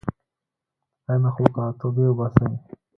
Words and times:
ای 1.09 1.17
مخلوقه 1.25 1.65
توبې 1.79 2.03
وباسئ. 2.09 2.47